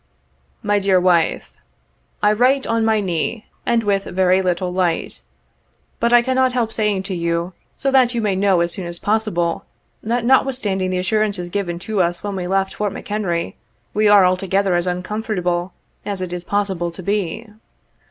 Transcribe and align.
"My 0.71 0.79
Dear 0.79 0.99
Wife:—" 0.99 1.51
I 2.27 2.33
write 2.33 2.65
on 2.65 2.83
my 2.83 3.01
knee, 3.01 3.45
and 3.67 3.83
with 3.83 4.05
very 4.05 4.41
little 4.41 4.73
light— 4.73 5.21
but 5.99 6.11
I 6.11 6.23
can 6.23 6.33
not 6.33 6.53
help 6.53 6.73
saying 6.73 7.03
to 7.03 7.13
you, 7.15 7.53
so 7.77 7.91
that 7.91 8.15
you 8.15 8.19
may 8.19 8.35
know 8.35 8.61
as 8.61 8.71
soon 8.71 8.87
as 8.87 8.97
possible, 8.97 9.63
that, 10.01 10.25
notwithstanding 10.25 10.89
the 10.89 10.97
assurances 10.97 11.49
given 11.51 11.77
to 11.85 12.01
us 12.01 12.23
when 12.23 12.35
we 12.35 12.47
left 12.47 12.73
Fort 12.73 12.93
McHenry, 12.93 13.53
we 13.93 14.07
are 14.07 14.25
altogether 14.25 14.73
as 14.73 14.87
uncomfortable 14.87 15.71
as 16.03 16.19
it 16.19 16.33
is 16.33 16.43
possible 16.43 16.89
to 16.89 17.03
be. 17.03 17.47